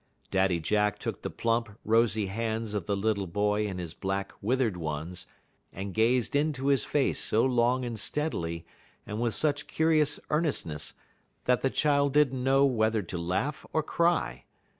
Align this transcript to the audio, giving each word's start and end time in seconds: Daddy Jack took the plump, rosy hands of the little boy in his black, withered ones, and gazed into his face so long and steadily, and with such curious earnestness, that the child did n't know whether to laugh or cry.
Daddy 0.31 0.59
Jack 0.59 0.97
took 0.97 1.21
the 1.21 1.29
plump, 1.29 1.77
rosy 1.85 2.25
hands 2.25 2.73
of 2.73 2.87
the 2.87 2.95
little 2.97 3.27
boy 3.27 3.67
in 3.67 3.77
his 3.77 3.93
black, 3.93 4.33
withered 4.41 4.75
ones, 4.75 5.27
and 5.71 5.93
gazed 5.93 6.35
into 6.35 6.69
his 6.69 6.83
face 6.83 7.19
so 7.19 7.45
long 7.45 7.85
and 7.85 7.99
steadily, 7.99 8.65
and 9.05 9.21
with 9.21 9.35
such 9.35 9.67
curious 9.67 10.19
earnestness, 10.31 10.95
that 11.45 11.61
the 11.61 11.69
child 11.69 12.13
did 12.13 12.33
n't 12.33 12.39
know 12.41 12.65
whether 12.65 13.03
to 13.03 13.17
laugh 13.19 13.63
or 13.73 13.83
cry. 13.83 14.45